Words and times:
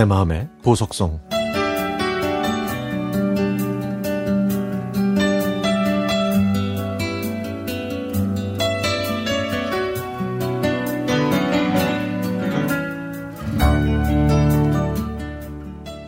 내 0.00 0.06
마음의 0.06 0.48
보석성 0.62 1.20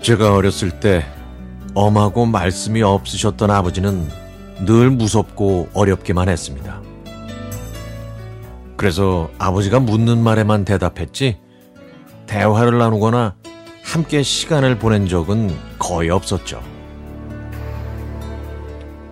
제가 0.00 0.34
어렸을 0.36 0.70
때 0.80 1.04
엄하고 1.74 2.24
말씀이 2.24 2.80
없으셨던 2.80 3.50
아버지는 3.50 4.08
늘 4.64 4.88
무섭고 4.88 5.68
어렵기만 5.74 6.30
했습니다. 6.30 6.80
그래서 8.78 9.28
아버지가 9.38 9.80
묻는 9.80 10.16
말에만 10.16 10.64
대답했지 10.64 11.36
대화를 12.24 12.78
나누거나 12.78 13.41
함께 13.92 14.22
시간을 14.22 14.78
보낸 14.78 15.06
적은 15.06 15.54
거의 15.78 16.08
없었죠. 16.08 16.62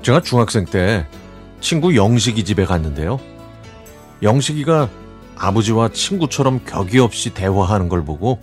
제가 0.01 0.23
중학생 0.23 0.65
때 0.65 1.07
친구 1.61 1.95
영식이 1.95 2.45
집에 2.45 2.65
갔는데요. 2.65 3.21
영식이가 4.23 4.89
아버지와 5.37 5.91
친구처럼 5.91 6.65
격이 6.65 6.99
없이 6.99 7.35
대화하는 7.35 7.91
걸 7.91 8.07
보고 8.07 8.41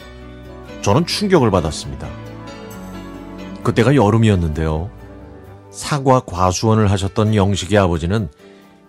저는 0.83 1.07
충격을 1.07 1.49
받았습니다. 1.49 2.07
그때가 3.63 3.95
여름이었는데요. 3.95 4.91
사과 5.71 6.19
과수원을 6.19 6.91
하셨던 6.91 7.33
영식이 7.33 7.75
아버지는 7.79 8.29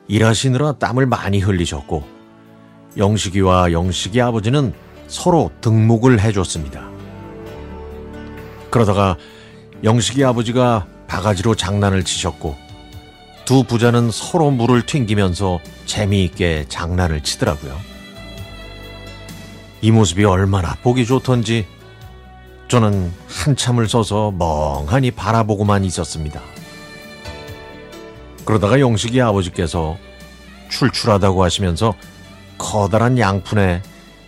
일하시느라 0.06 0.72
땀을 0.72 1.06
많이 1.06 1.38
흘리셨고 1.38 2.04
영식이와 2.98 3.72
영식이 3.72 4.20
아버지는 4.20 4.74
서로 5.06 5.50
등목을 5.62 6.20
해줬습니다. 6.20 6.97
그러다가 8.70 9.16
영식이 9.84 10.24
아버지가 10.24 10.86
바가지로 11.06 11.54
장난을 11.54 12.04
치셨고 12.04 12.56
두 13.44 13.64
부자는 13.64 14.10
서로 14.10 14.50
물을 14.50 14.84
튕기면서 14.84 15.60
재미있게 15.86 16.66
장난을 16.68 17.22
치더라고요. 17.22 17.74
이 19.80 19.90
모습이 19.90 20.24
얼마나 20.24 20.74
보기 20.82 21.06
좋던지 21.06 21.66
저는 22.68 23.10
한참을 23.26 23.88
서서 23.88 24.32
멍하니 24.32 25.12
바라보고만 25.12 25.84
있었습니다. 25.84 26.42
그러다가 28.44 28.80
영식이 28.80 29.20
아버지께서 29.22 29.96
출출하다고 30.68 31.42
하시면서 31.42 31.94
커다란 32.58 33.18
양푼에 33.18 33.82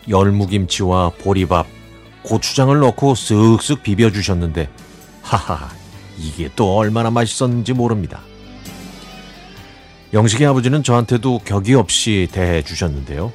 열무김치와 0.08 1.12
보리밥, 1.18 1.66
고추장을 2.22 2.78
넣고 2.78 3.14
쓱쓱 3.14 3.82
비벼주셨는데 3.82 4.68
하하 5.22 5.70
이게 6.18 6.50
또 6.54 6.76
얼마나 6.76 7.10
맛있었는지 7.10 7.72
모릅니다. 7.72 8.20
영식이 10.12 10.44
아버지는 10.44 10.82
저한테도 10.82 11.40
격이 11.44 11.74
없이 11.74 12.28
대해 12.32 12.62
주셨는데요. 12.62 13.32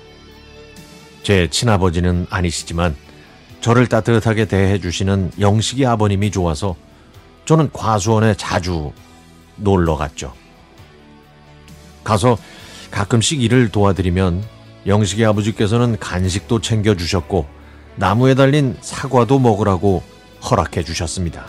제 1.23 1.47
친아버지는 1.50 2.28
아니시지만 2.30 2.95
저를 3.61 3.88
따뜻하게 3.88 4.45
대해 4.45 4.80
주시는 4.80 5.31
영식이 5.39 5.86
아버님이 5.86 6.30
좋아서 6.31 6.75
저는 7.45 7.72
과수원에 7.72 8.36
자주 8.36 8.91
놀러 9.56 9.95
갔죠. 9.95 10.33
가서 12.03 12.38
가끔씩 12.91 13.41
일을 13.41 13.69
도와드리면 13.69 14.44
영식이 14.86 15.25
아버지께서는 15.25 15.97
간식도 16.00 16.61
챙겨주셨고 16.61 17.47
나무에 17.97 18.35
달린 18.35 18.77
사과도 18.81 19.39
먹으라고 19.39 20.03
허락해 20.50 20.83
주셨습니다. 20.83 21.45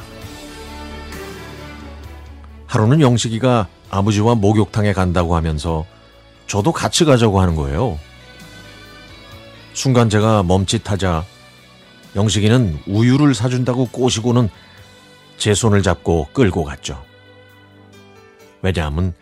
하루는 2.66 3.00
영식이가 3.00 3.68
아버지와 3.90 4.34
목욕탕에 4.34 4.92
간다고 4.92 5.36
하면서 5.36 5.86
저도 6.46 6.72
같이 6.72 7.04
가자고 7.04 7.40
하는 7.40 7.54
거예요. 7.56 7.98
순간 9.72 10.08
제가 10.08 10.42
멈칫하자 10.42 11.24
영식이는 12.14 12.80
우유를 12.86 13.34
사준다고 13.34 13.86
꼬시고는 13.88 14.48
제 15.36 15.54
손을 15.54 15.82
잡고 15.82 16.28
끌고 16.32 16.64
갔죠. 16.64 17.02
왜냐하면 18.62 19.14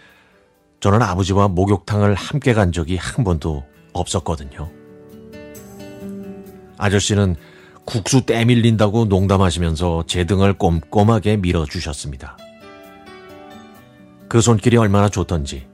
저는 0.81 1.03
아버지와 1.03 1.49
목욕탕을 1.49 2.15
함께 2.15 2.55
간 2.55 2.71
적이 2.71 2.97
한 2.97 3.25
번도 3.25 3.65
없었거든요. 3.93 4.84
아저씨는 6.79 7.37
국수 7.85 8.25
때밀린다고 8.25 9.07
농담하시면서 9.07 10.05
제 10.07 10.25
등을 10.25 10.55
꼼꼼하게 10.55 11.37
밀어주셨습니다. 11.37 12.37
그 14.29 14.41
손길이 14.41 14.77
얼마나 14.77 15.09
좋던지. 15.09 15.67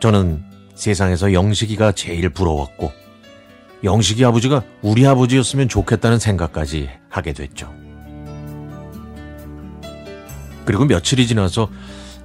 저는 0.00 0.44
세상에서 0.74 1.32
영식이가 1.32 1.92
제일 1.92 2.28
부러웠고, 2.28 2.92
영식이 3.84 4.24
아버지가 4.24 4.62
우리 4.82 5.06
아버지였으면 5.06 5.68
좋겠다는 5.68 6.18
생각까지 6.18 6.90
하게 7.08 7.32
됐죠. 7.32 7.72
그리고 10.64 10.84
며칠이 10.86 11.26
지나서 11.26 11.68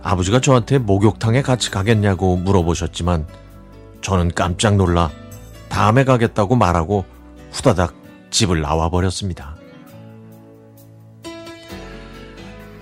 아버지가 0.01 0.39
저한테 0.39 0.77
목욕탕에 0.77 1.41
같이 1.41 1.71
가겠냐고 1.71 2.37
물어보셨지만 2.37 3.27
저는 4.01 4.31
깜짝 4.33 4.77
놀라 4.77 5.11
다음에 5.67 6.05
가겠다고 6.05 6.55
말하고 6.55 7.05
후다닥 7.51 7.95
집을 8.29 8.61
나와 8.61 8.89
버렸습니다. 8.89 9.55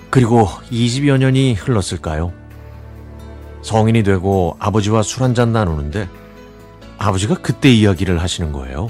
그리고 0.09 0.47
20여 0.71 1.17
년이 1.17 1.53
흘렀을까요? 1.53 2.33
성인이 3.61 4.03
되고 4.03 4.55
아버지와 4.59 5.03
술 5.03 5.23
한잔 5.23 5.51
나누는데 5.51 6.07
아버지가 6.97 7.35
그때 7.35 7.69
이야기를 7.69 8.21
하시는 8.21 8.51
거예요. 8.51 8.87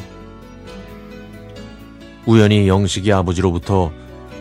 우연히 2.25 2.67
영식이 2.67 3.11
아버지로부터 3.11 3.91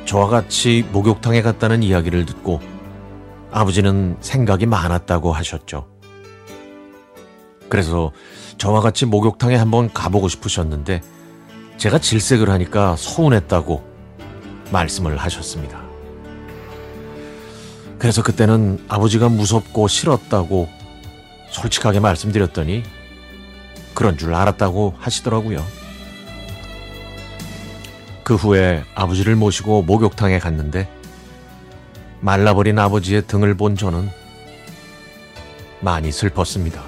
저와 0.04 0.28
같이 0.28 0.84
목욕탕에 0.92 1.42
갔다는 1.42 1.82
이야기를 1.82 2.26
듣고 2.26 2.60
아버지는 3.50 4.16
생각이 4.20 4.66
많았다고 4.66 5.32
하셨죠. 5.32 5.86
그래서 7.68 8.12
저와 8.58 8.80
같이 8.80 9.06
목욕탕에 9.06 9.56
한번 9.56 9.92
가보고 9.92 10.28
싶으셨는데 10.28 11.00
제가 11.76 11.98
질색을 11.98 12.48
하니까 12.48 12.96
서운했다고 12.96 13.84
말씀을 14.72 15.16
하셨습니다. 15.18 15.82
그래서 17.98 18.22
그때는 18.22 18.82
아버지가 18.88 19.28
무섭고 19.28 19.88
싫었다고 19.88 20.68
솔직하게 21.50 22.00
말씀드렸더니 22.00 22.82
그런 23.94 24.18
줄 24.18 24.34
알았다고 24.34 24.94
하시더라고요. 24.98 25.64
그 28.24 28.34
후에 28.34 28.82
아버지를 28.94 29.36
모시고 29.36 29.82
목욕탕에 29.82 30.38
갔는데 30.38 30.90
말라버린 32.20 32.78
아버지의 32.78 33.26
등을 33.26 33.56
본 33.56 33.76
저는 33.76 34.10
많이 35.80 36.10
슬펐습니다. 36.10 36.82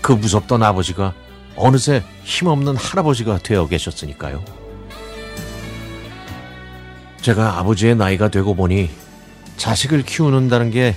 그 0.00 0.12
무섭던 0.12 0.62
아버지가 0.62 1.14
어느새 1.56 2.02
힘없는 2.22 2.76
할아버지가 2.76 3.38
되어 3.38 3.66
계셨으니까요. 3.66 4.44
제가 7.22 7.58
아버지의 7.58 7.96
나이가 7.96 8.28
되고 8.28 8.54
보니 8.54 8.90
자식을 9.56 10.02
키우는다는 10.02 10.70
게 10.70 10.94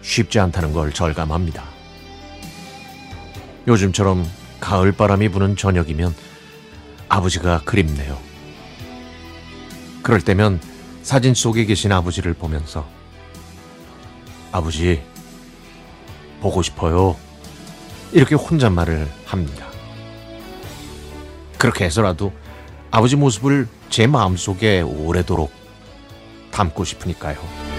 쉽지 0.00 0.40
않다는 0.40 0.72
걸 0.72 0.92
절감합니다. 0.92 1.64
요즘처럼 3.68 4.26
가을 4.58 4.92
바람이 4.92 5.28
부는 5.28 5.56
저녁이면 5.56 6.14
아버지가 7.08 7.62
그립네요. 7.64 8.18
그럴 10.02 10.20
때면 10.20 10.60
사진 11.02 11.34
속에 11.34 11.64
계신 11.64 11.92
아버지를 11.92 12.34
보면서 12.34 12.88
아버지 14.50 15.02
보고 16.40 16.62
싶어요. 16.62 17.16
이렇게 18.12 18.34
혼잣말을 18.34 19.08
합니다. 19.24 19.66
그렇게 21.58 21.84
해서라도 21.84 22.32
아버지 22.90 23.16
모습을 23.16 23.66
제 23.88 24.06
마음속에 24.06 24.82
오래도록 24.82 25.50
담고 26.50 26.84
싶으니까요. 26.84 27.71